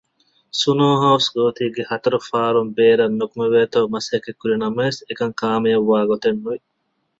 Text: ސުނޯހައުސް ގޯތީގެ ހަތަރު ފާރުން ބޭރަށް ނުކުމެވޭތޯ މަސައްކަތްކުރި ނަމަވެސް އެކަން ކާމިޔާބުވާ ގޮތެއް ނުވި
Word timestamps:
ސުނޯހައުސް 0.61 1.29
ގޯތީގެ 1.33 1.83
ހަތަރު 1.89 2.19
ފާރުން 2.29 2.71
ބޭރަށް 2.77 3.17
ނުކުމެވޭތޯ 3.19 3.79
މަސައްކަތްކުރި 3.93 4.55
ނަމަވެސް 4.63 4.99
އެކަން 5.07 5.35
ކާމިޔާބުވާ 5.41 5.99
ގޮތެއް 6.09 6.39
ނުވި 6.41 6.59